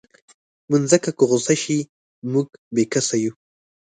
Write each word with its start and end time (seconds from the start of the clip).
مځکه 0.69 1.11
که 1.17 1.23
غوسه 1.29 1.55
شي، 1.61 1.79
موږ 2.31 2.47
بېکسه 2.75 3.15
یو. 3.23 3.31